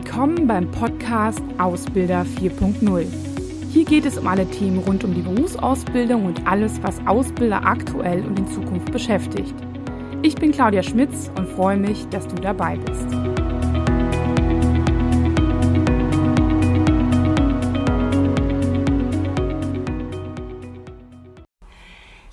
[0.00, 3.04] Willkommen beim Podcast Ausbilder 4.0.
[3.72, 8.24] Hier geht es um alle Themen rund um die Berufsausbildung und alles, was Ausbilder aktuell
[8.24, 9.52] und in Zukunft beschäftigt.
[10.22, 13.06] Ich bin Claudia Schmitz und freue mich, dass du dabei bist.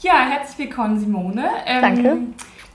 [0.02, 1.50] Ja, herzlich willkommen, Simone.
[1.66, 2.18] Ähm, Danke.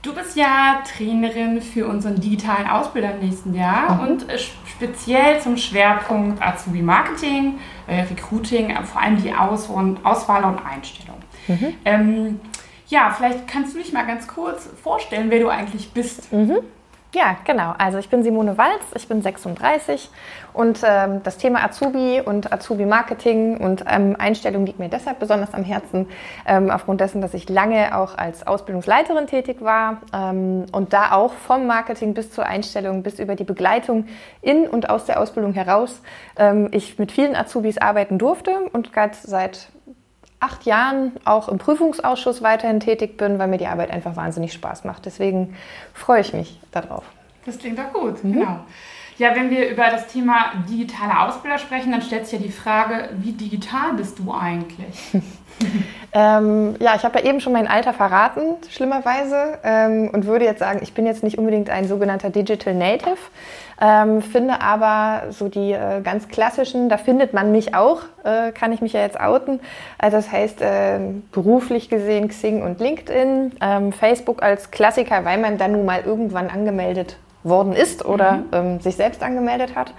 [0.02, 4.01] Du bist ja Trainerin für unseren digitalen Ausbilder im nächsten Jahr mhm.
[4.01, 4.38] und äh,
[4.80, 10.59] speziell zum Schwerpunkt Azubi Marketing, äh, Recruiting, äh, vor allem die Aus und, Auswahl und
[10.65, 11.19] Einstellung.
[11.48, 11.75] Mhm.
[11.84, 12.41] Ähm,
[12.89, 16.33] ja, vielleicht kannst du dich mal ganz kurz vorstellen, wer du eigentlich bist.
[16.33, 16.61] Mhm.
[17.12, 17.74] Ja, genau.
[17.77, 20.10] Also ich bin Simone Walz, ich bin 36
[20.52, 25.64] und ähm, das Thema Azubi und Azubi-Marketing und ähm, Einstellung liegt mir deshalb besonders am
[25.64, 26.06] Herzen,
[26.46, 31.33] ähm, aufgrund dessen, dass ich lange auch als Ausbildungsleiterin tätig war ähm, und da auch
[31.33, 34.06] vom Marketing bis zur Einstellung, bis über die Begleitung
[34.41, 36.02] in und aus der Ausbildung heraus
[36.36, 39.69] ähm, ich mit vielen Azubis arbeiten durfte und gerade seit
[40.41, 44.84] acht Jahren auch im Prüfungsausschuss weiterhin tätig bin, weil mir die Arbeit einfach wahnsinnig Spaß
[44.84, 45.06] macht.
[45.06, 45.55] Deswegen
[45.94, 47.05] freue ich mich darauf.
[47.44, 48.33] Das klingt doch gut, mhm.
[48.33, 48.61] genau.
[49.18, 53.11] Ja, wenn wir über das Thema digitale Ausbilder sprechen, dann stellt sich ja die Frage,
[53.18, 55.12] wie digital bist du eigentlich?
[56.12, 60.61] ähm, ja, ich habe ja eben schon mein Alter verraten, schlimmerweise, ähm, und würde jetzt
[60.61, 63.19] sagen, ich bin jetzt nicht unbedingt ein sogenannter Digital Native.
[63.83, 68.72] Ähm, finde aber so die äh, ganz klassischen, da findet man mich auch, äh, kann
[68.72, 69.58] ich mich ja jetzt outen.
[69.97, 70.98] Also das heißt äh,
[71.33, 76.50] beruflich gesehen Xing und LinkedIn, ähm, Facebook als Klassiker, weil man dann nun mal irgendwann
[76.50, 78.44] angemeldet worden ist oder mhm.
[78.52, 79.92] ähm, sich selbst angemeldet hat.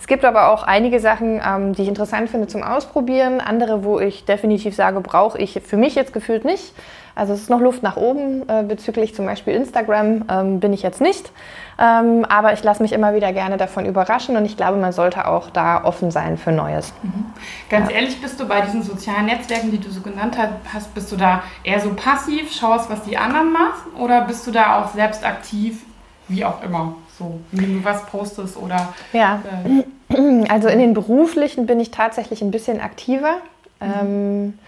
[0.00, 3.98] Es gibt aber auch einige Sachen, ähm, die ich interessant finde zum Ausprobieren, andere, wo
[3.98, 6.72] ich definitiv sage, brauche ich für mich jetzt gefühlt nicht.
[7.16, 10.82] Also es ist noch Luft nach oben äh, bezüglich zum Beispiel Instagram ähm, bin ich
[10.82, 11.30] jetzt nicht.
[11.78, 15.26] Ähm, aber ich lasse mich immer wieder gerne davon überraschen und ich glaube, man sollte
[15.28, 16.92] auch da offen sein für Neues.
[17.02, 17.26] Mhm.
[17.70, 17.96] Ganz ja.
[17.96, 20.36] ehrlich, bist du bei diesen sozialen Netzwerken, die du so genannt
[20.72, 24.50] hast, bist du da eher so passiv, schaust, was die anderen machen oder bist du
[24.50, 25.84] da auch selbst aktiv,
[26.28, 26.96] wie auch immer?
[27.18, 28.92] So, wie du was postest oder.
[29.12, 33.36] Ja, äh, also in den beruflichen bin ich tatsächlich ein bisschen aktiver,
[33.80, 33.92] mhm.
[34.00, 34.58] ähm,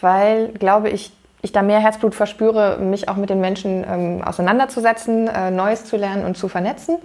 [0.00, 1.12] weil, glaube ich,
[1.42, 5.96] ich da mehr Herzblut verspüre, mich auch mit den Menschen ähm, auseinanderzusetzen, äh, Neues zu
[5.96, 6.98] lernen und zu vernetzen.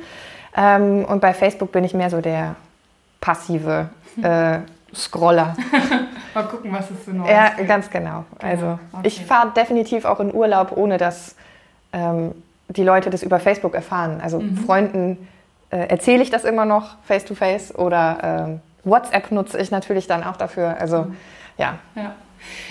[0.56, 2.56] Ähm, und bei Facebook bin ich mehr so der
[3.20, 3.90] passive
[4.22, 4.60] äh,
[4.94, 5.56] Scroller.
[6.34, 7.68] Mal gucken, was es so Neues Ja, gibt.
[7.68, 8.26] ganz genau.
[8.40, 9.08] Also okay.
[9.08, 11.36] ich fahre definitiv auch in Urlaub, ohne dass
[11.94, 12.34] ähm,
[12.76, 14.20] die Leute das über Facebook erfahren.
[14.22, 14.58] Also mhm.
[14.58, 15.28] Freunden
[15.70, 20.08] äh, erzähle ich das immer noch face to face oder äh, WhatsApp nutze ich natürlich
[20.08, 20.78] dann auch dafür.
[20.80, 21.18] Also mhm.
[21.58, 21.80] ja.
[21.96, 22.16] ja.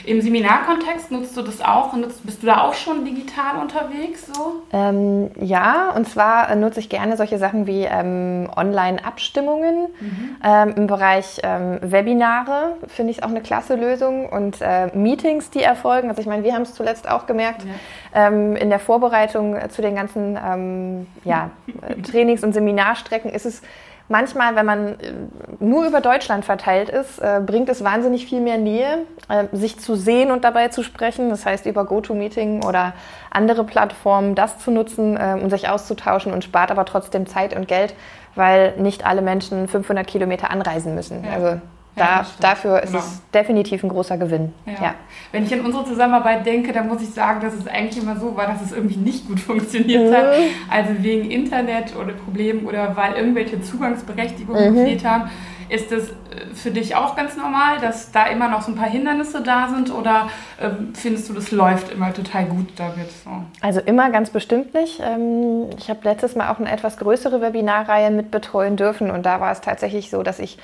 [0.05, 1.93] Im Seminarkontext nutzt du das auch?
[1.95, 4.27] Nutzt, bist du da auch schon digital unterwegs?
[4.27, 4.63] So?
[4.73, 9.89] Ähm, ja, und zwar nutze ich gerne solche Sachen wie ähm, Online-Abstimmungen.
[10.01, 10.37] Mhm.
[10.45, 15.51] Ähm, Im Bereich ähm, Webinare finde ich es auch eine klasse Lösung und äh, Meetings,
[15.51, 16.09] die erfolgen.
[16.09, 17.71] Also ich meine, wir haben es zuletzt auch gemerkt, ja.
[18.13, 21.51] Ähm, in der Vorbereitung zu den ganzen ähm, ja,
[22.11, 23.63] Trainings- und Seminarstrecken ist es
[24.11, 25.13] manchmal, wenn man äh,
[25.61, 29.95] nur über Deutschland verteilt ist, äh, bringt es wahnsinnig viel mehr Nähe, äh, sich zu
[29.95, 31.31] sehen und dabei zu sprechen.
[31.31, 32.93] Das heißt, über GoToMeeting oder
[33.31, 37.95] andere Plattformen das zu nutzen, um sich auszutauschen und spart aber trotzdem Zeit und Geld,
[38.35, 41.25] weil nicht alle Menschen 500 Kilometer anreisen müssen.
[41.25, 41.33] Ja.
[41.35, 41.61] Also
[41.97, 43.03] da, dafür ist genau.
[43.03, 44.53] es definitiv ein großer Gewinn.
[44.67, 44.73] Ja.
[44.83, 44.95] ja.
[45.33, 48.37] Wenn ich an unsere Zusammenarbeit denke, dann muss ich sagen, dass es eigentlich immer so
[48.37, 50.15] war, dass es irgendwie nicht gut funktioniert mhm.
[50.15, 50.27] hat.
[50.71, 54.77] Also wegen Internet oder Problemen oder weil irgendwelche Zugangsberechtigungen mhm.
[54.77, 55.31] gefehlt haben.
[55.69, 58.89] Ist das äh, für dich auch ganz normal, dass da immer noch so ein paar
[58.89, 60.29] Hindernisse da sind oder
[60.61, 63.11] ähm, findest du, das läuft immer total gut damit?
[63.25, 63.31] So?
[63.61, 65.01] Also immer ganz bestimmt nicht.
[65.01, 69.53] Ähm, ich habe letztes Mal auch eine etwas größere Webinarreihe mitbetreuen dürfen und da war
[69.53, 70.59] es tatsächlich so, dass ich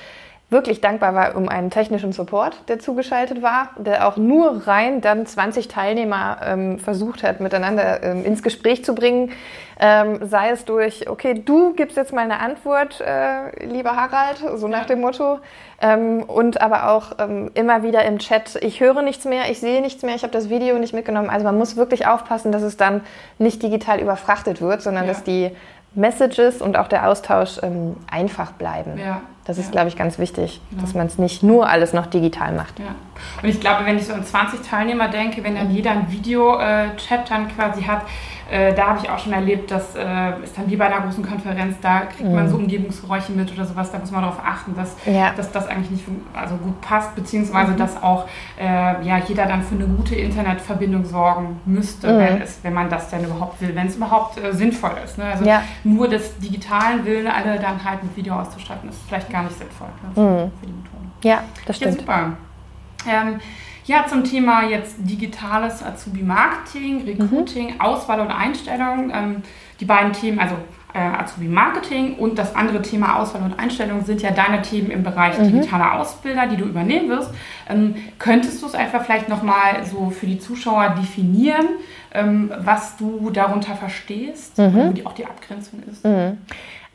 [0.48, 5.26] wirklich dankbar war um einen technischen Support, der zugeschaltet war, der auch nur rein dann
[5.26, 9.32] 20 Teilnehmer ähm, versucht hat, miteinander ähm, ins Gespräch zu bringen.
[9.78, 14.68] Ähm, sei es durch, okay, du gibst jetzt mal eine Antwort, äh, lieber Harald, so
[14.68, 15.41] nach dem Motto.
[15.82, 19.82] Ähm, und aber auch ähm, immer wieder im Chat, ich höre nichts mehr, ich sehe
[19.82, 21.28] nichts mehr, ich habe das Video nicht mitgenommen.
[21.28, 23.03] Also man muss wirklich aufpassen, dass es dann
[23.38, 25.12] nicht digital überfrachtet wird, sondern ja.
[25.12, 25.50] dass die
[25.94, 28.97] Messages und auch der Austausch ähm, einfach bleiben.
[28.98, 29.72] Ja, das ist, ja.
[29.72, 30.83] glaube ich, ganz wichtig, genau.
[30.83, 32.78] dass man es nicht nur alles noch digital macht.
[32.78, 32.95] Ja.
[33.43, 37.21] Und ich glaube, wenn ich so an 20 Teilnehmer denke, wenn dann jeder ein Video-Chat
[37.21, 38.03] äh, dann quasi hat,
[38.51, 41.27] äh, da habe ich auch schon erlebt, dass äh, ist dann wie bei einer großen
[41.27, 42.51] Konferenz, da kriegt man mhm.
[42.51, 45.33] so Umgebungsgeräusche mit oder sowas, da muss man darauf achten, dass, ja.
[45.37, 47.77] dass das eigentlich nicht also gut passt, beziehungsweise mhm.
[47.77, 48.28] dass auch
[48.59, 48.65] äh,
[49.04, 52.19] ja, jeder dann für eine gute Internetverbindung sorgen müsste, mhm.
[52.19, 55.19] wenn, es, wenn man das denn überhaupt will, wenn es überhaupt äh, sinnvoll ist.
[55.19, 55.25] Ne?
[55.25, 55.63] Also ja.
[55.83, 59.89] nur des digitalen Willen alle dann halt mit Video auszustatten, ist vielleicht gar nicht sinnvoll
[60.03, 60.15] ne?
[60.15, 60.53] für, mhm.
[60.60, 61.13] für die Methoden.
[61.25, 61.95] Ja, das stimmt.
[61.95, 62.33] Ja, super.
[63.09, 63.41] Ähm,
[63.86, 67.80] ja, zum Thema jetzt digitales Azubi-Marketing, Recruiting, mhm.
[67.80, 69.10] Auswahl und Einstellung.
[69.15, 69.42] Ähm,
[69.80, 70.56] die beiden Themen, also
[70.92, 75.38] äh, Azubi-Marketing und das andere Thema Auswahl und Einstellung sind ja deine Themen im Bereich
[75.38, 75.53] mhm.
[75.53, 77.30] digitaler Ausbilder, die du übernehmen wirst.
[77.68, 81.66] Ähm, könntest du es einfach vielleicht nochmal so für die Zuschauer definieren,
[82.12, 84.74] ähm, was du darunter verstehst, mhm.
[84.74, 86.04] wo auch die Abgrenzung ist?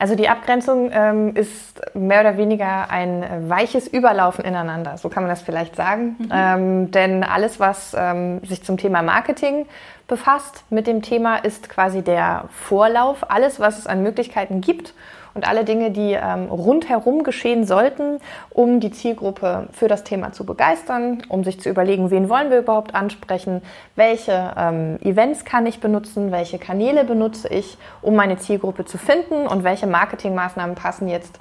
[0.02, 5.30] Also die Abgrenzung ähm, ist mehr oder weniger ein weiches Überlaufen ineinander, so kann man
[5.30, 6.16] das vielleicht sagen.
[6.18, 6.28] Mhm.
[6.32, 9.64] Ähm, denn alles, was ähm, sich zum Thema Marketing
[10.08, 13.30] befasst mit dem Thema, ist quasi der Vorlauf.
[13.30, 14.92] Alles, was es an Möglichkeiten gibt
[15.34, 18.18] und alle Dinge, die ähm, rundherum geschehen sollten,
[18.50, 22.58] um die Zielgruppe für das Thema zu begeistern, um sich zu überlegen, wen wollen wir
[22.58, 23.62] überhaupt ansprechen,
[23.96, 29.46] welche ähm, Events kann ich benutzen, welche Kanäle benutze ich, um meine Zielgruppe zu finden
[29.46, 31.38] und welche Marketingmaßnahmen passen jetzt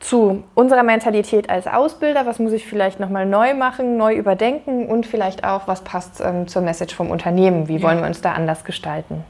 [0.00, 5.06] zu unserer Mentalität als Ausbilder, was muss ich vielleicht nochmal neu machen, neu überdenken und
[5.06, 7.82] vielleicht auch, was passt ähm, zur Message vom Unternehmen, wie ja.
[7.82, 9.24] wollen wir uns da anders gestalten.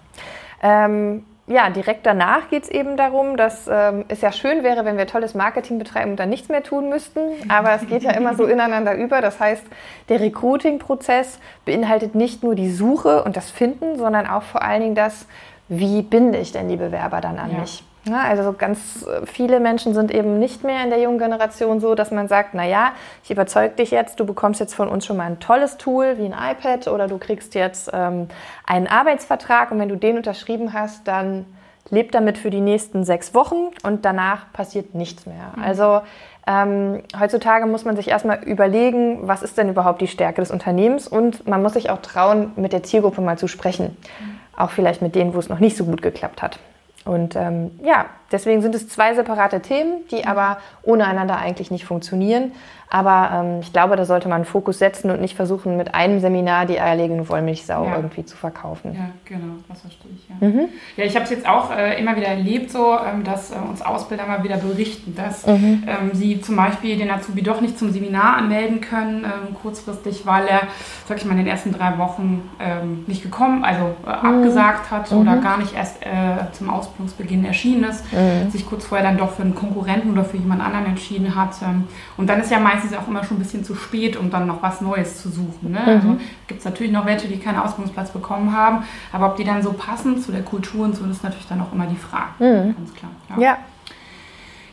[0.62, 4.98] Ähm, ja, direkt danach geht es eben darum, dass ähm, es ja schön wäre, wenn
[4.98, 7.20] wir tolles Marketing betreiben und dann nichts mehr tun müssten.
[7.48, 9.22] Aber es geht ja immer so ineinander über.
[9.22, 9.64] Das heißt,
[10.10, 14.94] der Recruiting-Prozess beinhaltet nicht nur die Suche und das Finden, sondern auch vor allen Dingen
[14.94, 15.26] das,
[15.68, 17.58] wie binde ich denn die Bewerber dann an ja.
[17.60, 17.82] mich?
[18.08, 22.10] Ja, also ganz viele Menschen sind eben nicht mehr in der jungen Generation so, dass
[22.10, 22.92] man sagt, na ja,
[23.24, 26.26] ich überzeuge dich jetzt, du bekommst jetzt von uns schon mal ein tolles Tool wie
[26.26, 28.28] ein iPad oder du kriegst jetzt ähm,
[28.66, 31.46] einen Arbeitsvertrag und wenn du den unterschrieben hast, dann
[31.90, 35.52] leb damit für die nächsten sechs Wochen und danach passiert nichts mehr.
[35.56, 35.62] Mhm.
[35.62, 36.00] Also
[36.46, 41.08] ähm, heutzutage muss man sich erstmal überlegen, was ist denn überhaupt die Stärke des Unternehmens
[41.08, 43.96] und man muss sich auch trauen, mit der Zielgruppe mal zu sprechen.
[44.20, 44.38] Mhm.
[44.56, 46.58] Auch vielleicht mit denen, wo es noch nicht so gut geklappt hat.
[47.04, 51.84] Und ähm, ja, deswegen sind es zwei separate Themen, die aber ohne einander eigentlich nicht
[51.84, 52.52] funktionieren.
[52.90, 56.20] Aber ähm, ich glaube, da sollte man einen Fokus setzen und nicht versuchen, mit einem
[56.20, 57.96] Seminar die eierlegende Wollmilchsau ja.
[57.96, 58.94] irgendwie zu verkaufen.
[58.94, 60.28] Ja, genau, das verstehe ich.
[60.28, 60.68] Ja, mhm.
[60.96, 63.82] ja ich habe es jetzt auch äh, immer wieder erlebt, so, ähm, dass äh, uns
[63.82, 65.84] Ausbilder mal wieder berichten, dass mhm.
[65.86, 70.46] ähm, sie zum Beispiel den Azubi doch nicht zum Seminar anmelden können, ähm, kurzfristig, weil
[70.46, 70.62] er,
[71.06, 74.38] sag ich mal, in den ersten drei Wochen ähm, nicht gekommen, also äh, mhm.
[74.38, 75.42] abgesagt hat oder mhm.
[75.42, 78.50] gar nicht erst äh, zum Ausbildungsbeginn erschienen ist, mhm.
[78.50, 81.54] sich kurz vorher dann doch für einen Konkurrenten oder für jemand anderen entschieden hat.
[81.62, 81.84] Ähm,
[82.16, 84.62] und dann ist ja meistens auch immer schon ein bisschen zu spät, um dann noch
[84.62, 85.72] was Neues zu suchen.
[85.72, 85.80] Ne?
[85.80, 85.88] Mhm.
[85.88, 86.16] Also
[86.46, 89.72] gibt es natürlich noch welche, die keinen Ausbildungsplatz bekommen haben, aber ob die dann so
[89.72, 92.32] passen zu der Kultur und so, das ist natürlich dann auch immer die Frage.
[92.38, 92.74] Mhm.
[92.76, 93.10] Ganz klar.
[93.30, 93.42] ja.
[93.42, 93.58] ja.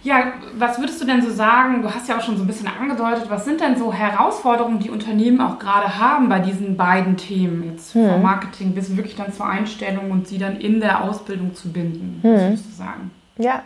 [0.06, 1.82] Ja, was würdest du denn so sagen?
[1.82, 4.92] Du hast ja auch schon so ein bisschen angedeutet, was sind denn so Herausforderungen, die
[4.92, 8.12] Unternehmen auch gerade haben bei diesen beiden Themen, jetzt hm.
[8.12, 12.20] vom Marketing bis wirklich dann zur Einstellung und sie dann in der Ausbildung zu binden?
[12.22, 12.34] Hm.
[12.34, 13.12] Was würdest du sagen?
[13.38, 13.64] Ja,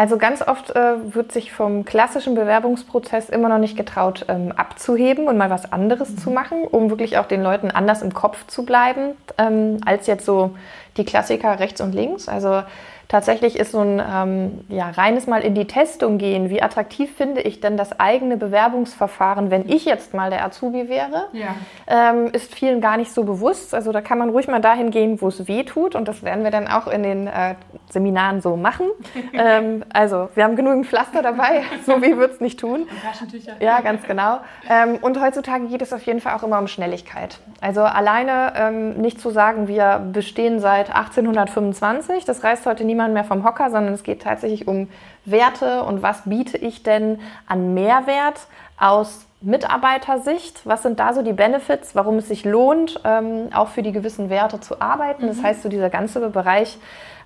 [0.00, 5.28] also ganz oft äh, wird sich vom klassischen Bewerbungsprozess immer noch nicht getraut, ähm, abzuheben
[5.28, 6.18] und mal was anderes mhm.
[6.18, 10.24] zu machen, um wirklich auch den Leuten anders im Kopf zu bleiben, ähm, als jetzt
[10.24, 10.56] so
[10.96, 12.28] die Klassiker rechts und links.
[12.28, 12.62] Also
[13.10, 16.48] Tatsächlich ist so ein ähm, ja, reines Mal in die Testung gehen.
[16.48, 21.26] Wie attraktiv finde ich denn das eigene Bewerbungsverfahren, wenn ich jetzt mal der Azubi wäre,
[21.32, 21.56] ja.
[21.88, 23.74] ähm, ist vielen gar nicht so bewusst.
[23.74, 25.96] Also da kann man ruhig mal dahin gehen, wo es weh tut.
[25.96, 27.56] Und das werden wir dann auch in den äh,
[27.90, 28.86] Seminaren so machen.
[29.32, 32.82] ähm, also wir haben genügend Pflaster dabei, so wie wird es nicht tun.
[32.82, 33.54] Und Taschentücher.
[33.58, 34.38] Ja, ganz genau.
[34.68, 37.40] Ähm, und heutzutage geht es auf jeden Fall auch immer um Schnelligkeit.
[37.60, 43.14] Also alleine ähm, nicht zu sagen, wir bestehen seit 1825, das reißt heute niemand niemand
[43.14, 44.88] mehr vom Hocker, sondern es geht tatsächlich um
[45.24, 48.46] Werte und was biete ich denn an Mehrwert
[48.78, 53.82] aus Mitarbeitersicht, was sind da so die Benefits, warum es sich lohnt, ähm, auch für
[53.82, 55.24] die gewissen Werte zu arbeiten.
[55.24, 55.28] Mhm.
[55.28, 56.76] Das heißt, so dieser ganze Bereich,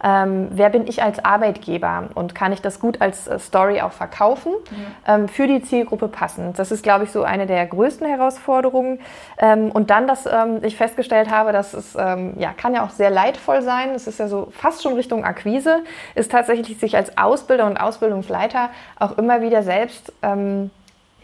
[0.03, 3.91] ähm, wer bin ich als Arbeitgeber und kann ich das gut als äh, Story auch
[3.91, 4.53] verkaufen,
[5.07, 5.15] ja.
[5.15, 6.59] ähm, für die Zielgruppe passend.
[6.59, 9.01] Das ist, glaube ich, so eine der größten Herausforderungen.
[9.39, 12.91] Ähm, und dann, dass ähm, ich festgestellt habe, dass es ähm, ja, kann ja auch
[12.91, 15.83] sehr leidvoll sein, es ist ja so fast schon Richtung Akquise,
[16.15, 20.13] ist tatsächlich sich als Ausbilder und Ausbildungsleiter auch immer wieder selbst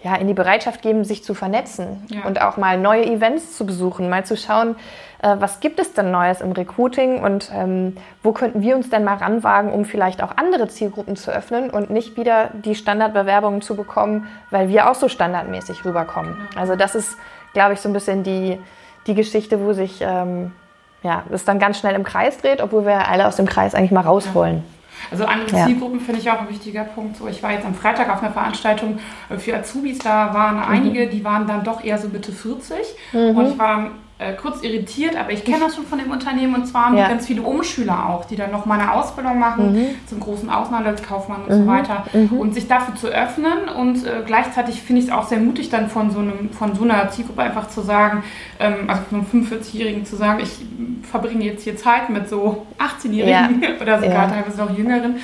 [0.03, 2.25] ja, in die Bereitschaft geben, sich zu vernetzen ja.
[2.25, 4.77] und auch mal neue Events zu besuchen, mal zu schauen,
[5.23, 9.05] äh, was gibt es denn Neues im Recruiting und ähm, wo könnten wir uns denn
[9.05, 13.77] mal ranwagen, um vielleicht auch andere Zielgruppen zu öffnen und nicht wieder die Standardbewerbungen zu
[13.77, 16.49] bekommen, weil wir auch so standardmäßig rüberkommen.
[16.57, 17.19] Also das ist,
[17.53, 18.59] glaube ich, so ein bisschen die,
[19.07, 20.53] die Geschichte, wo sich ähm,
[21.03, 23.91] ja, es dann ganz schnell im Kreis dreht, obwohl wir alle aus dem Kreis eigentlich
[23.91, 24.65] mal raus wollen.
[25.11, 25.67] Also andere ja.
[25.67, 27.17] Zielgruppen finde ich auch ein wichtiger Punkt.
[27.17, 28.99] So, ich war jetzt am Freitag auf einer Veranstaltung
[29.39, 30.63] für Azubis, da waren mhm.
[30.63, 32.77] einige, die waren dann doch eher so Mitte 40
[33.13, 33.37] mhm.
[33.37, 33.91] und ich war dann
[34.21, 37.09] äh, kurz irritiert, aber ich kenne das schon von dem Unternehmen und zwar haben ja.
[37.09, 39.87] ganz viele Umschüler auch, die dann noch mal eine Ausbildung machen mhm.
[40.07, 41.63] zum großen Außenhandelskaufmann und mhm.
[41.63, 42.39] so weiter mhm.
[42.39, 45.89] und sich dafür zu öffnen und äh, gleichzeitig finde ich es auch sehr mutig dann
[45.89, 48.23] von so, einem, von so einer Zielgruppe einfach zu sagen,
[48.59, 50.51] ähm, also von einem 45-Jährigen zu sagen, ich
[51.11, 53.69] verbringe jetzt hier Zeit mit so 18-Jährigen ja.
[53.81, 54.29] oder sogar ja.
[54.29, 55.17] teilweise noch jüngeren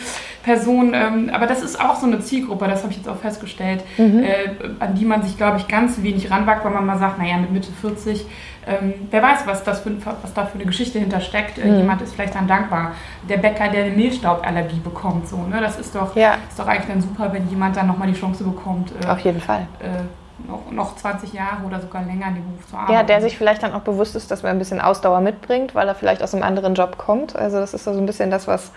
[0.47, 3.83] Personen, ähm, aber das ist auch so eine Zielgruppe, das habe ich jetzt auch festgestellt,
[3.99, 4.23] mhm.
[4.23, 4.49] äh,
[4.79, 7.51] an die man sich glaube ich ganz wenig ranwagt, weil man mal sagt, naja mit
[7.51, 8.25] Mitte 40
[8.67, 11.59] ähm, wer weiß, was, das für, was da für eine Geschichte hintersteckt.
[11.59, 11.79] Äh, mhm.
[11.79, 12.93] Jemand ist vielleicht dann dankbar.
[13.29, 15.61] Der Bäcker, der eine Mehlstauballergie bekommt, so, ne?
[15.61, 16.35] das ist doch, ja.
[16.49, 18.93] ist doch eigentlich dann super, wenn jemand dann nochmal die Chance bekommt.
[19.05, 19.69] Äh, Auf jeden Fall.
[19.81, 22.93] Äh, noch, noch 20 Jahre oder sogar länger in dem Beruf zu arbeiten.
[22.93, 25.87] Ja, der sich vielleicht dann auch bewusst ist, dass man ein bisschen Ausdauer mitbringt, weil
[25.89, 27.37] er vielleicht aus einem anderen Job kommt.
[27.37, 28.73] Also das ist so ein bisschen das, was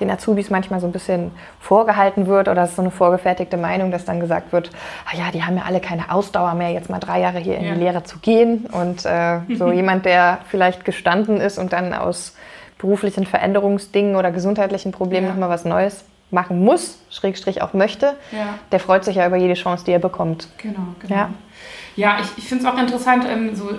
[0.00, 3.90] den Azubis manchmal so ein bisschen vorgehalten wird oder es ist so eine vorgefertigte Meinung,
[3.90, 4.70] dass dann gesagt wird,
[5.06, 7.64] ah ja, die haben ja alle keine Ausdauer mehr, jetzt mal drei Jahre hier in
[7.64, 7.74] ja.
[7.74, 8.66] die Lehre zu gehen.
[8.66, 12.36] Und äh, so jemand, der vielleicht gestanden ist und dann aus
[12.78, 15.32] beruflichen Veränderungsdingen oder gesundheitlichen Problemen ja.
[15.32, 18.58] nochmal was Neues machen muss, Schrägstrich auch möchte, ja.
[18.72, 20.48] der freut sich ja über jede Chance, die er bekommt.
[20.58, 21.14] Genau, genau.
[21.14, 21.30] Ja.
[21.98, 23.70] Ja, ich, ich finde es auch interessant, ähm, so,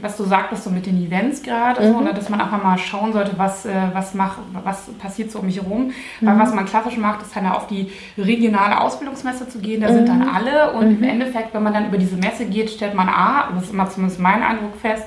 [0.00, 1.92] was du sagtest, so mit den Events gerade, mhm.
[1.92, 5.38] so, ne, dass man einfach mal schauen sollte, was, äh, was, mach, was passiert so
[5.38, 5.92] um mich herum.
[6.20, 6.26] Mhm.
[6.26, 9.94] Weil was man klassisch macht, ist dann auf die regionale Ausbildungsmesse zu gehen, da mhm.
[9.94, 11.04] sind dann alle und im mhm.
[11.04, 14.18] Endeffekt, wenn man dann über diese Messe geht, stellt man A, das ist immer zumindest
[14.18, 15.06] mein Eindruck fest,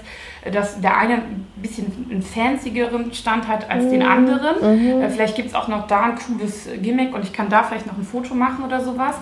[0.51, 4.09] dass der eine ein bisschen einen fancyigeren Stand hat als den mhm.
[4.09, 4.77] anderen.
[4.77, 5.01] Mhm.
[5.01, 7.87] Äh, vielleicht gibt es auch noch da ein cooles Gimmick und ich kann da vielleicht
[7.87, 9.15] noch ein Foto machen oder sowas.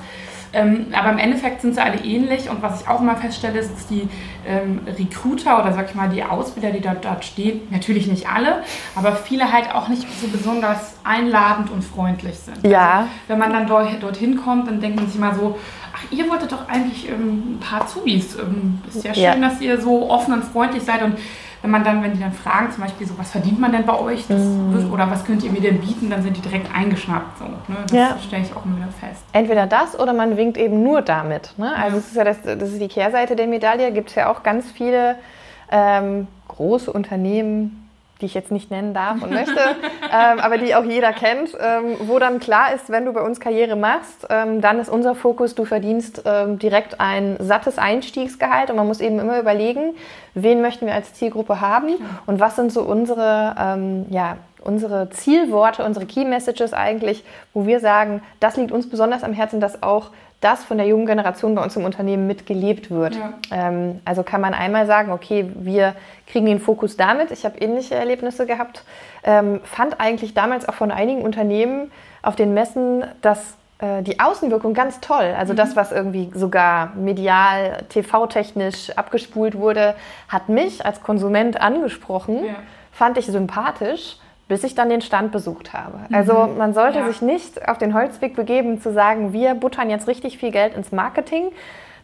[0.55, 3.73] Ähm, aber im Endeffekt sind sie alle ähnlich und was ich auch immer feststelle, ist,
[3.73, 4.07] dass die
[4.47, 8.61] ähm, Recruiter oder sag ich mal die Ausbilder, die dort, dort stehen, natürlich nicht alle,
[8.95, 12.67] aber viele halt auch nicht so besonders einladend und freundlich sind.
[12.67, 12.99] Ja.
[12.99, 15.57] Also, wenn man dann dort, dorthin kommt, dann denkt man sich mal so,
[16.11, 18.37] ihr wolltet doch eigentlich ähm, ein paar Zubis.
[18.37, 19.35] Ähm, ist ja schön, ja.
[19.35, 21.17] dass ihr so offen und freundlich seid und
[21.63, 23.97] wenn man dann, wenn die dann fragen, zum Beispiel so, was verdient man denn bei
[23.97, 24.27] euch?
[24.27, 24.91] Das, mm.
[24.91, 26.09] Oder was könnt ihr mir denn bieten?
[26.09, 27.39] Dann sind die direkt eingeschnappt.
[27.39, 27.77] So, ne?
[27.87, 28.17] Das ja.
[28.19, 29.23] stelle ich auch immer wieder fest.
[29.31, 31.53] Entweder das oder man winkt eben nur damit.
[31.57, 31.73] Ne?
[31.73, 32.01] Also ja.
[32.01, 33.93] das ist ja das, das ist die Kehrseite der Medaille.
[33.93, 35.15] Gibt es ja auch ganz viele
[35.71, 37.82] ähm, große Unternehmen,
[38.21, 39.59] die ich jetzt nicht nennen darf und möchte,
[40.11, 43.39] ähm, aber die auch jeder kennt, ähm, wo dann klar ist, wenn du bei uns
[43.39, 48.75] Karriere machst, ähm, dann ist unser Fokus, du verdienst ähm, direkt ein sattes Einstiegsgehalt und
[48.77, 49.95] man muss eben immer überlegen,
[50.33, 55.83] wen möchten wir als Zielgruppe haben und was sind so unsere, ähm, ja, unsere Zielworte,
[55.83, 60.11] unsere Key Messages eigentlich, wo wir sagen, das liegt uns besonders am Herzen, dass auch
[60.43, 63.15] das von der jungen Generation bei uns im Unternehmen mitgelebt wird.
[63.15, 63.33] Ja.
[63.51, 65.95] Ähm, also kann man einmal sagen, okay, wir
[66.27, 67.31] kriegen den Fokus damit.
[67.31, 68.83] Ich habe ähnliche Erlebnisse gehabt.
[69.23, 74.73] Ähm, fand eigentlich damals auch von einigen Unternehmen auf den Messen, dass äh, die Außenwirkung
[74.73, 75.33] ganz toll.
[75.37, 75.57] Also mhm.
[75.57, 79.95] das, was irgendwie sogar medial, TV-technisch abgespult wurde,
[80.29, 82.55] hat mich als Konsument angesprochen, ja.
[82.91, 85.99] fand ich sympathisch bis ich dann den Stand besucht habe.
[86.11, 86.57] Also mhm.
[86.57, 87.07] man sollte ja.
[87.07, 90.91] sich nicht auf den Holzweg begeben, zu sagen, wir buttern jetzt richtig viel Geld ins
[90.91, 91.51] Marketing,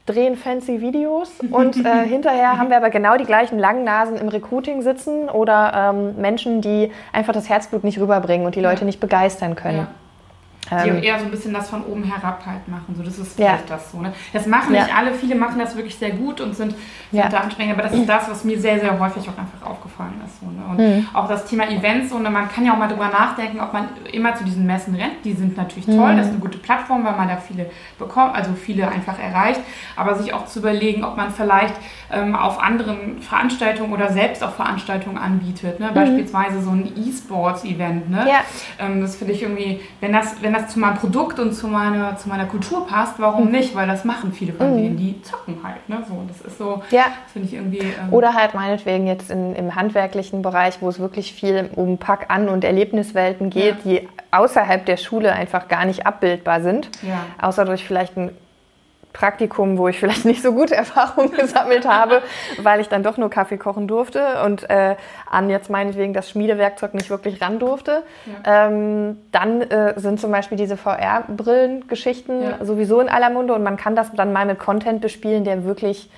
[0.06, 4.30] drehen fancy Videos und äh, hinterher haben wir aber genau die gleichen langen Nasen im
[4.30, 8.86] Recruiting sitzen oder ähm, Menschen, die einfach das Herzblut nicht rüberbringen und die Leute ja.
[8.86, 9.78] nicht begeistern können.
[9.78, 9.88] Ja.
[10.72, 12.96] Die ähm, eher so ein bisschen das von oben herab halt machen.
[12.96, 13.76] So, das ist vielleicht ja.
[13.76, 14.00] das so.
[14.00, 14.14] Ne?
[14.34, 14.96] Das machen nicht ja.
[14.96, 16.72] alle, viele machen das wirklich sehr gut und sind,
[17.12, 17.30] sind ja.
[17.30, 20.40] da anstrengend, aber das ist das, was mir sehr, sehr häufig auch einfach aufgefallen ist.
[20.40, 20.62] So, ne?
[20.70, 21.08] Und mhm.
[21.14, 22.30] auch das Thema Events, so, ne?
[22.30, 25.24] man kann ja auch mal drüber nachdenken, ob man immer zu diesen Messen rennt.
[25.24, 26.18] Die sind natürlich toll, mhm.
[26.18, 29.62] das ist eine gute Plattform, weil man da viele bekommt, also viele einfach erreicht,
[29.96, 31.76] aber sich auch zu überlegen, ob man vielleicht
[32.12, 35.80] ähm, auf anderen Veranstaltungen oder selbst auch Veranstaltungen anbietet.
[35.80, 35.90] Ne?
[35.90, 35.94] Mhm.
[35.94, 38.10] Beispielsweise so ein E-Sports-Event.
[38.10, 38.26] Ne?
[38.80, 41.68] Ähm, das finde ich irgendwie, wenn das, wenn das das zu meinem Produkt und zu
[41.68, 43.52] meiner, zu meiner Kultur passt, warum mhm.
[43.52, 43.76] nicht?
[43.76, 44.78] Weil das machen viele von mhm.
[44.78, 45.88] denen, die zocken halt.
[45.88, 46.04] Ne?
[46.08, 47.06] So, das ist so, ja.
[47.32, 47.80] finde ich irgendwie.
[47.80, 52.50] Ähm Oder halt meinetwegen jetzt in, im handwerklichen Bereich, wo es wirklich viel um Pack-an-
[52.50, 53.92] und Erlebniswelten geht, ja.
[54.02, 56.90] die außerhalb der Schule einfach gar nicht abbildbar sind.
[57.02, 57.26] Ja.
[57.42, 58.32] Außer durch vielleicht ein
[59.14, 62.22] Praktikum, wo ich vielleicht nicht so gute Erfahrungen gesammelt habe,
[62.62, 64.96] weil ich dann doch nur Kaffee kochen durfte und äh,
[65.30, 68.04] an jetzt meinetwegen das Schmiedewerkzeug nicht wirklich ran durfte.
[68.46, 68.68] Ja.
[68.68, 72.66] Ähm, dann äh, sind zum Beispiel diese VR-Brillen-Geschichten ja.
[72.66, 76.10] sowieso in aller Munde und man kann das dann mal mit Content bespielen, der wirklich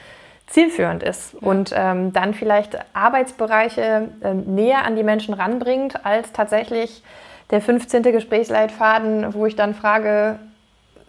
[0.47, 1.47] zielführend ist ja.
[1.47, 7.03] und ähm, dann vielleicht Arbeitsbereiche äh, näher an die Menschen ranbringt als tatsächlich
[7.51, 8.03] der 15.
[8.03, 10.39] Gesprächsleitfaden, wo ich dann frage,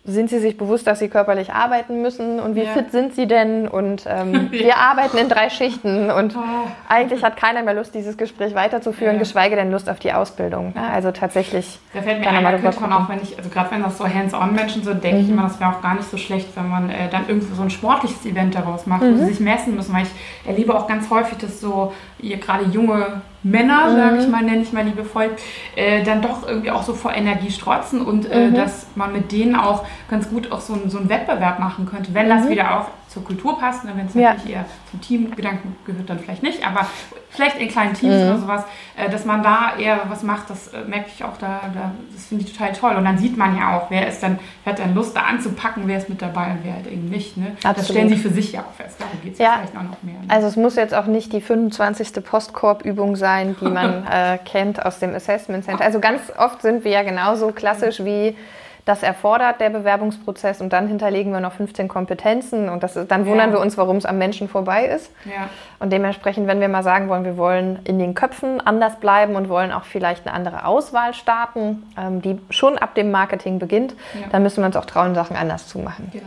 [0.04, 2.72] sind sie sich bewusst, dass sie körperlich arbeiten müssen und wie ja.
[2.72, 3.68] fit sind sie denn?
[3.68, 4.64] Und ähm, ja.
[4.64, 6.40] wir arbeiten in drei Schichten und oh.
[6.88, 9.18] eigentlich hat keiner mehr Lust, dieses Gespräch weiterzuführen, ja.
[9.20, 10.74] geschweige denn Lust auf die Ausbildung.
[10.76, 11.78] Also tatsächlich.
[11.94, 14.04] Da fällt mir ein, da könnte man auch, wenn ich, also gerade wenn das so
[14.04, 15.24] Hands-on-Menschen sind, denke mhm.
[15.24, 17.62] ich immer, das wäre auch gar nicht so schlecht, wenn man äh, dann irgendwie so
[17.62, 19.14] ein sportliches Event daraus macht, mhm.
[19.14, 23.22] wo sie sich messen müssen, weil ich erlebe auch ganz häufig, dass so gerade junge
[23.42, 23.96] Männer, mhm.
[23.96, 25.30] sage ich mal, nenne ich mal liebevoll,
[25.76, 28.54] äh, dann doch irgendwie auch so vor Energie strotzen und äh, mhm.
[28.54, 32.28] dass man mit denen auch ganz gut auch so, so einen Wettbewerb machen könnte, wenn
[32.28, 32.50] das mhm.
[32.50, 34.32] wieder auch zur Kultur passt, ne, wenn es ja.
[34.32, 36.86] natürlich eher zum Teamgedanken gehört, dann vielleicht nicht, aber
[37.30, 38.22] vielleicht in kleinen Teams mhm.
[38.22, 38.64] oder sowas,
[38.96, 42.26] äh, dass man da eher was macht, das äh, merke ich auch da, da das
[42.26, 42.94] finde ich total toll.
[42.96, 45.84] Und dann sieht man ja auch, wer ist dann, wer hat dann Lust da anzupacken,
[45.86, 47.36] wer ist mit dabei und wer halt eben nicht.
[47.36, 47.56] Ne?
[47.62, 49.00] Das stellen sie für sich ja auch fest.
[49.00, 49.54] Darum geht es ja.
[49.56, 50.14] vielleicht auch noch mehr.
[50.14, 50.26] Ne?
[50.28, 52.24] Also es muss jetzt auch nicht die 25.
[52.24, 55.84] Postkorb-Übung sein, die man äh, kennt aus dem Assessment Center.
[55.84, 58.36] Also ganz oft sind wir ja genauso klassisch wie
[58.84, 63.50] das erfordert der Bewerbungsprozess und dann hinterlegen wir noch 15 Kompetenzen und das, dann wundern
[63.50, 63.56] ja.
[63.56, 65.12] wir uns, warum es am Menschen vorbei ist.
[65.24, 65.48] Ja.
[65.78, 69.48] Und dementsprechend, wenn wir mal sagen wollen, wir wollen in den Köpfen anders bleiben und
[69.48, 74.26] wollen auch vielleicht eine andere Auswahl starten, ähm, die schon ab dem Marketing beginnt, ja.
[74.32, 76.08] dann müssen wir uns auch trauen, Sachen anders zu machen.
[76.12, 76.24] Genau.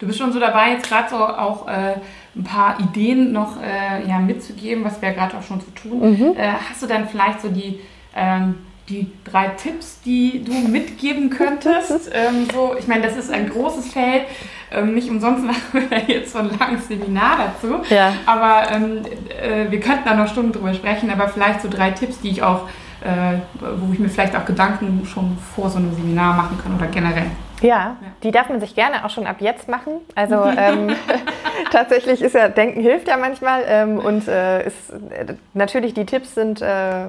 [0.00, 1.94] Du bist schon so dabei, jetzt gerade so auch äh,
[2.34, 6.10] ein paar Ideen noch äh, ja, mitzugeben, was wir gerade auch schon zu tun.
[6.10, 6.36] Mhm.
[6.36, 7.78] Äh, hast du dann vielleicht so die
[8.16, 8.56] ähm,
[8.88, 12.10] die drei Tipps, die du mitgeben könntest?
[12.12, 14.24] ähm, so, ich meine, das ist ein großes Feld.
[14.70, 17.82] Ähm, nicht umsonst machen wir jetzt so ein langes Seminar dazu.
[17.90, 18.14] Ja.
[18.26, 22.20] Aber ähm, äh, wir könnten da noch Stunden drüber sprechen, aber vielleicht so drei Tipps,
[22.20, 22.68] die ich auch,
[23.04, 23.38] äh,
[23.80, 27.30] wo ich mir vielleicht auch Gedanken schon vor so einem Seminar machen kann oder generell.
[27.60, 30.00] Ja, ja, die darf man sich gerne auch schon ab jetzt machen.
[30.14, 30.94] Also ähm,
[31.70, 33.62] tatsächlich ist ja, Denken hilft ja manchmal.
[33.66, 37.06] Ähm, und äh, ist, äh, natürlich die Tipps sind, äh,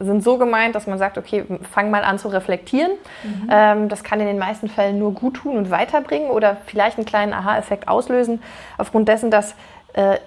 [0.00, 2.92] sind so gemeint, dass man sagt, okay, fang mal an zu reflektieren.
[3.22, 3.48] Mhm.
[3.50, 7.06] Ähm, das kann in den meisten Fällen nur gut tun und weiterbringen oder vielleicht einen
[7.06, 8.42] kleinen Aha-Effekt auslösen,
[8.76, 9.54] aufgrund dessen, dass
[9.94, 10.18] äh,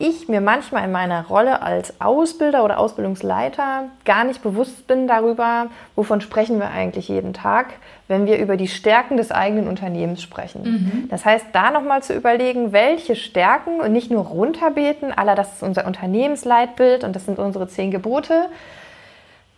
[0.00, 5.66] ich mir manchmal in meiner Rolle als Ausbilder oder Ausbildungsleiter gar nicht bewusst bin darüber,
[5.94, 7.74] wovon sprechen wir eigentlich jeden Tag,
[8.08, 10.62] wenn wir über die Stärken des eigenen Unternehmens sprechen.
[10.62, 11.08] Mhm.
[11.10, 15.62] Das heißt, da nochmal zu überlegen, welche Stärken und nicht nur runterbeten, aller das ist
[15.62, 18.46] unser Unternehmensleitbild und das sind unsere zehn Gebote,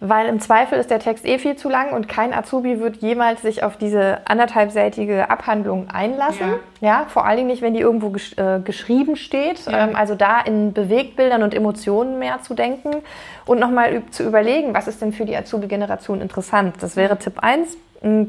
[0.04, 3.40] weil im Zweifel ist der Text eh viel zu lang und kein Azubi wird jemals
[3.42, 6.54] sich auf diese anderthalbseitige Abhandlung einlassen.
[6.80, 9.64] Ja, ja vor allen Dingen nicht, wenn die irgendwo gesch äh, geschrieben steht.
[9.66, 9.86] Ja.
[9.86, 12.90] Ähm, also da in Bewegbildern und Emotionen mehr zu denken
[13.46, 16.74] und nochmal zu überlegen, was ist denn für die Azubi-Generation interessant.
[16.80, 17.76] Das wäre Tipp 1.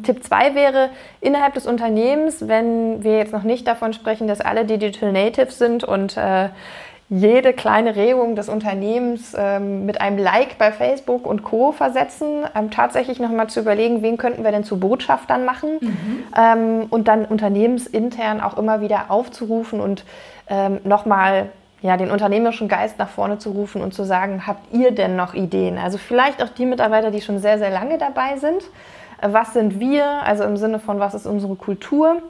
[0.04, 4.66] Tipp 2 wäre innerhalb des Unternehmens, wenn wir jetzt noch nicht davon sprechen, dass alle
[4.66, 6.50] Digital Natives sind und äh,
[7.10, 11.72] jede kleine Regung des Unternehmens ähm, mit einem Like bei Facebook und Co.
[11.72, 16.24] versetzen, ähm, tatsächlich nochmal zu überlegen, wen könnten wir denn zu Botschaftern machen mhm.
[16.36, 20.06] ähm, und dann unternehmensintern auch immer wieder aufzurufen und
[20.48, 21.50] ähm, nochmal
[21.84, 25.34] ja, den unternehmerischen Geist nach vorne zu rufen und zu sagen, habt ihr denn noch
[25.34, 25.78] Ideen?
[25.78, 28.64] Also vielleicht auch die Mitarbeiter, die schon sehr, sehr lange dabei sind.
[29.22, 30.06] Äh, was sind wir?
[30.24, 32.22] Also im Sinne von, was ist unsere Kultur?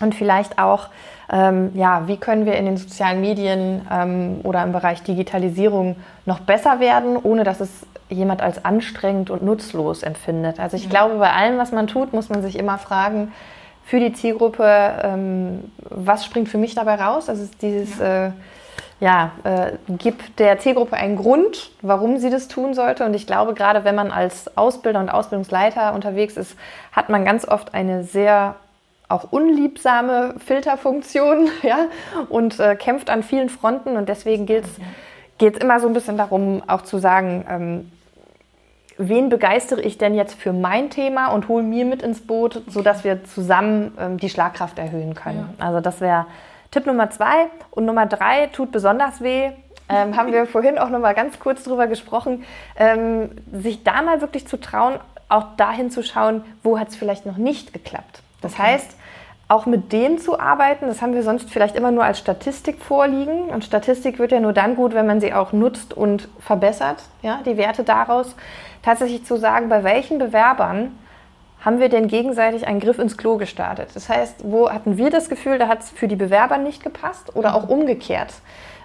[0.00, 0.88] Und vielleicht auch,
[1.30, 6.40] ähm, ja, wie können wir in den sozialen Medien ähm, oder im Bereich Digitalisierung noch
[6.40, 7.70] besser werden, ohne dass es
[8.08, 10.58] jemand als anstrengend und nutzlos empfindet.
[10.58, 10.90] Also ich ja.
[10.90, 13.32] glaube, bei allem, was man tut, muss man sich immer fragen,
[13.84, 17.28] für die Zielgruppe, ähm, was springt für mich dabei raus?
[17.28, 18.30] Also dieses, ja, äh,
[19.00, 23.04] ja äh, gibt der Zielgruppe einen Grund, warum sie das tun sollte.
[23.04, 26.56] Und ich glaube, gerade wenn man als Ausbilder und Ausbildungsleiter unterwegs ist,
[26.92, 28.54] hat man ganz oft eine sehr
[29.10, 31.86] auch unliebsame Filterfunktion ja,
[32.28, 33.96] und äh, kämpft an vielen Fronten.
[33.96, 34.64] Und deswegen geht
[35.38, 37.92] es immer so ein bisschen darum, auch zu sagen, ähm,
[38.98, 43.02] wen begeistere ich denn jetzt für mein Thema und hole mir mit ins Boot, sodass
[43.02, 45.54] wir zusammen ähm, die Schlagkraft erhöhen können.
[45.58, 45.66] Ja.
[45.66, 46.26] Also das wäre
[46.70, 47.48] Tipp Nummer zwei.
[47.70, 49.50] Und Nummer drei tut besonders weh.
[49.88, 52.44] Ähm, haben wir vorhin auch noch mal ganz kurz drüber gesprochen,
[52.76, 54.94] ähm, sich da mal wirklich zu trauen,
[55.28, 58.22] auch dahin zu schauen, wo hat es vielleicht noch nicht geklappt.
[58.40, 58.62] Das okay.
[58.62, 58.96] heißt,
[59.50, 60.86] auch mit denen zu arbeiten.
[60.86, 63.48] Das haben wir sonst vielleicht immer nur als Statistik vorliegen.
[63.48, 67.40] Und Statistik wird ja nur dann gut, wenn man sie auch nutzt und verbessert, ja,
[67.44, 68.36] die Werte daraus.
[68.82, 70.96] Tatsächlich zu sagen, bei welchen Bewerbern
[71.64, 73.90] haben wir denn gegenseitig einen Griff ins Klo gestartet?
[73.94, 77.34] Das heißt, wo hatten wir das Gefühl, da hat es für die Bewerber nicht gepasst
[77.34, 78.32] oder auch umgekehrt?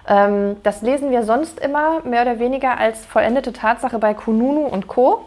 [0.08, 4.88] Ähm, das lesen wir sonst immer mehr oder weniger als vollendete Tatsache bei Kununu und
[4.88, 5.24] Co.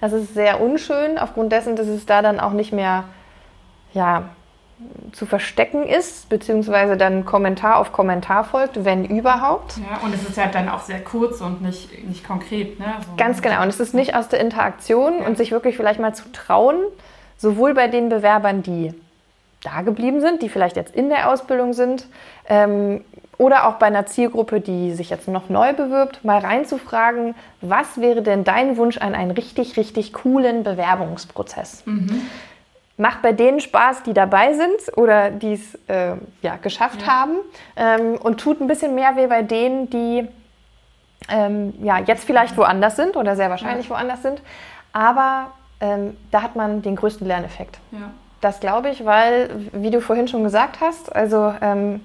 [0.00, 3.04] Das ist sehr unschön, aufgrund dessen, dass es da dann auch nicht mehr
[3.92, 4.30] ja,
[5.12, 9.76] zu verstecken ist, beziehungsweise dann Kommentar auf Kommentar folgt, wenn überhaupt.
[9.78, 12.80] Ja, und es ist ja dann auch sehr kurz und nicht, nicht konkret.
[12.80, 12.86] Ne?
[13.06, 13.62] So Ganz genau.
[13.62, 15.26] Und es ist nicht aus der Interaktion ja.
[15.26, 16.76] und sich wirklich vielleicht mal zu trauen,
[17.36, 18.94] sowohl bei den Bewerbern, die
[19.62, 22.06] da geblieben sind, die vielleicht jetzt in der Ausbildung sind,
[22.48, 23.04] ähm,
[23.38, 28.22] oder auch bei einer Zielgruppe, die sich jetzt noch neu bewirbt, mal reinzufragen, was wäre
[28.22, 31.82] denn dein Wunsch an einen richtig, richtig coolen Bewerbungsprozess?
[31.86, 32.22] Mhm.
[32.96, 37.08] Macht bei denen Spaß, die dabei sind oder die es äh, ja, geschafft ja.
[37.08, 37.36] haben
[37.76, 40.28] ähm, und tut ein bisschen mehr weh bei denen, die
[41.28, 43.94] ähm, ja, jetzt vielleicht woanders sind oder sehr wahrscheinlich ja.
[43.94, 44.42] woanders sind.
[44.92, 47.78] Aber ähm, da hat man den größten Lerneffekt.
[47.92, 48.10] Ja.
[48.40, 52.00] Das glaube ich, weil, wie du vorhin schon gesagt hast, also ähm,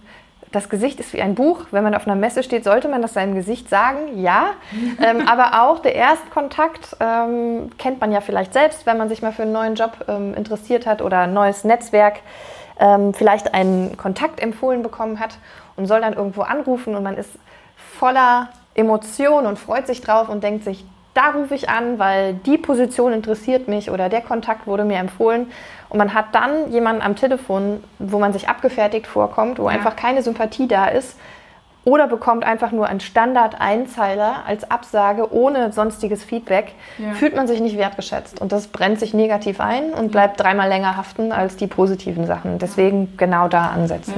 [0.52, 1.66] das Gesicht ist wie ein Buch.
[1.72, 4.52] Wenn man auf einer Messe steht, sollte man das seinem Gesicht sagen, ja.
[5.02, 9.32] ähm, aber auch der Erstkontakt ähm, kennt man ja vielleicht selbst, wenn man sich mal
[9.32, 12.20] für einen neuen Job ähm, interessiert hat oder ein neues Netzwerk,
[12.80, 15.38] ähm, vielleicht einen Kontakt empfohlen bekommen hat
[15.76, 17.32] und soll dann irgendwo anrufen und man ist
[17.98, 22.60] voller Emotion und freut sich drauf und denkt sich, da rufe ich an, weil die
[22.60, 25.48] Position interessiert mich oder der Kontakt wurde mir empfohlen.
[25.90, 29.76] Und man hat dann jemanden am Telefon, wo man sich abgefertigt vorkommt, wo ja.
[29.76, 31.18] einfach keine Sympathie da ist.
[31.86, 37.14] Oder bekommt einfach nur einen Standard-Einzeiler als Absage ohne sonstiges Feedback, ja.
[37.14, 38.42] fühlt man sich nicht wertgeschätzt.
[38.42, 42.60] Und das brennt sich negativ ein und bleibt dreimal länger haften als die positiven Sachen.
[42.60, 44.16] Deswegen genau da ansetzen.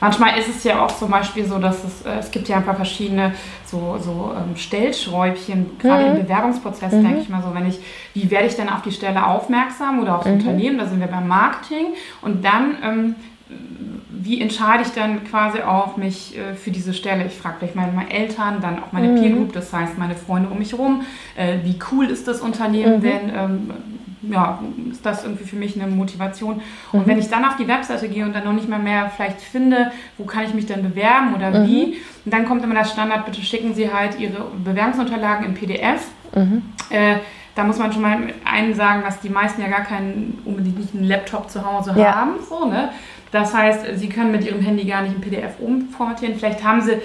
[0.00, 2.64] Manchmal ist es ja auch zum Beispiel so, dass es, äh, es gibt ja ein
[2.64, 3.34] paar verschiedene
[3.64, 6.16] so, so ähm, Stellschräubchen, gerade mhm.
[6.16, 7.04] im Bewerbungsprozess mhm.
[7.04, 7.78] denke ich mal so, wenn ich,
[8.14, 10.34] wie werde ich denn auf die Stelle aufmerksam oder aufs mhm.
[10.34, 11.88] Unternehmen, da sind wir beim Marketing
[12.22, 13.14] und dann ähm,
[14.24, 17.26] wie entscheide ich dann quasi auch mich äh, für diese Stelle?
[17.26, 19.20] Ich frage vielleicht meine, meine, Eltern, dann auch meine mhm.
[19.20, 21.02] Peer Group, das heißt meine Freunde um mich herum.
[21.36, 23.02] Äh, wie cool ist das Unternehmen mhm.
[23.02, 23.32] denn?
[23.34, 23.70] Ähm,
[24.30, 24.60] ja,
[24.90, 26.62] ist das irgendwie für mich eine Motivation.
[26.92, 27.06] Und mhm.
[27.06, 29.92] wenn ich dann auf die Webseite gehe und dann noch nicht mal mehr vielleicht finde,
[30.18, 31.66] wo kann ich mich dann bewerben oder mhm.
[31.66, 31.84] wie,
[32.24, 36.06] und dann kommt immer das Standard, bitte schicken Sie halt Ihre Bewerbungsunterlagen in PDF.
[36.34, 36.62] Mhm.
[36.90, 37.16] Äh,
[37.54, 40.94] da muss man schon mal einen sagen, dass die meisten ja gar keinen unbedingt nicht
[40.94, 42.16] einen Laptop zu Hause ja.
[42.16, 42.32] haben.
[42.48, 42.90] So, ne?
[43.30, 46.36] Das heißt, Sie können mit Ihrem Handy gar nicht in PDF umformatieren.
[46.36, 46.98] Vielleicht haben Sie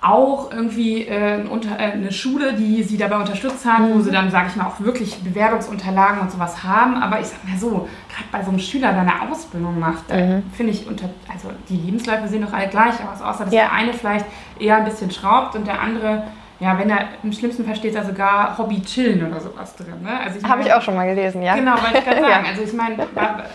[0.00, 3.94] auch irgendwie äh, äh, eine Schule, die sie dabei unterstützt hat, mhm.
[3.94, 6.96] wo sie dann, sage ich mal, auch wirklich Bewerbungsunterlagen und sowas haben.
[6.96, 7.70] Aber ich sag mal so,
[8.08, 10.44] gerade bei so einem Schüler, der eine Ausbildung macht, mhm.
[10.52, 13.62] finde ich, unter, also die Lebensläufe sehen doch alle gleich aus, außer dass ja.
[13.62, 14.26] der eine vielleicht
[14.60, 16.24] eher ein bisschen schraubt und der andere
[16.60, 20.02] ja, wenn er im schlimmsten Fall steht da sogar Hobby chillen oder sowas drin.
[20.02, 20.18] Ne?
[20.18, 21.54] Also Habe ich auch schon mal gelesen, ja.
[21.54, 22.44] Genau, wollte ich gerade sagen.
[22.44, 22.50] ja.
[22.50, 23.06] Also ich meine,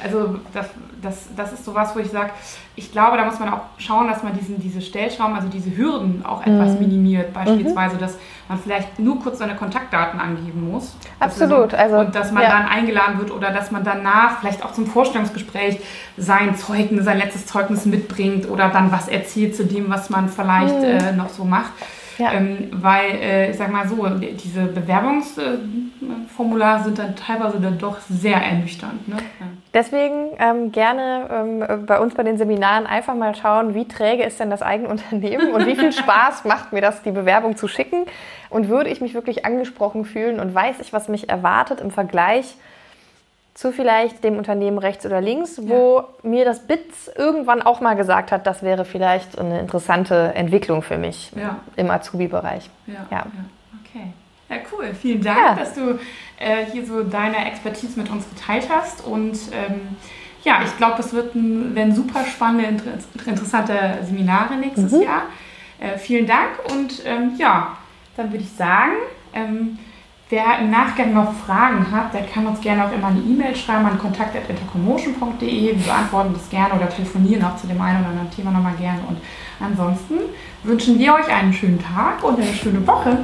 [0.01, 0.69] also das,
[1.04, 2.32] das, das ist sowas, wo ich sage,
[2.76, 6.26] ich glaube, da muss man auch schauen, dass man diesen, diese Stellschrauben, also diese Hürden
[6.26, 6.80] auch etwas mhm.
[6.80, 7.34] minimiert.
[7.34, 8.00] Beispielsweise, mhm.
[8.00, 8.18] dass
[8.50, 10.96] man vielleicht nur kurz seine Kontaktdaten angeben muss.
[11.20, 11.74] Absolut.
[11.74, 12.50] Also, und dass man ja.
[12.50, 15.80] dann eingeladen wird oder dass man danach vielleicht auch zum Vorstellungsgespräch
[16.18, 20.80] sein Zeugnis, sein letztes Zeugnis mitbringt oder dann was erzählt zu dem, was man vielleicht
[20.80, 20.84] mhm.
[20.84, 21.72] äh, noch so macht.
[22.17, 22.34] Ja.
[22.34, 28.38] Ähm, weil, äh, ich sag mal so, diese Bewerbungsformulare sind dann teilweise dann doch sehr
[28.38, 29.08] ernüchternd.
[29.08, 29.15] Ne?
[29.17, 29.45] Ja.
[29.73, 34.39] Deswegen ähm, gerne ähm, bei uns bei den Seminaren einfach mal schauen, wie träge ist
[34.39, 38.06] denn das eigene Unternehmen und wie viel Spaß macht mir das, die Bewerbung zu schicken.
[38.49, 42.56] Und würde ich mich wirklich angesprochen fühlen und weiß ich, was mich erwartet im Vergleich
[43.54, 46.08] zu vielleicht dem Unternehmen rechts oder links, wo ja.
[46.24, 50.98] mir das BITS irgendwann auch mal gesagt hat, das wäre vielleicht eine interessante Entwicklung für
[50.98, 51.60] mich ja.
[51.76, 52.70] im Azubi-Bereich.
[52.88, 53.06] Ja.
[53.12, 53.26] ja.
[53.86, 54.08] Okay.
[54.50, 54.94] Ja, cool.
[54.94, 56.00] Vielen Dank, dass du
[56.39, 59.06] äh, hier so deine Expertise mit uns geteilt hast.
[59.06, 59.98] Und ähm,
[60.44, 62.92] ja, ich glaube, es wird ein, werden super spannende, inter
[63.26, 65.02] interessante Seminare nächstes mhm.
[65.04, 65.24] Jahr.
[65.80, 67.78] Äh, vielen Dank und ähm, ja,
[68.16, 68.94] dann würde ich sagen,
[69.34, 69.78] ähm,
[70.34, 73.86] Wer im Nachgang noch Fragen hat, der kann uns gerne auch immer eine E-Mail schreiben
[73.86, 75.48] an kontakt.intercommotion.de.
[75.48, 79.02] Wir beantworten das gerne oder telefonieren auch zu dem einen oder anderen Thema nochmal gerne.
[79.08, 79.17] Und
[79.60, 80.15] ansonsten
[80.63, 83.19] wünschen wir euch einen schönen Tag und eine schöne Woche.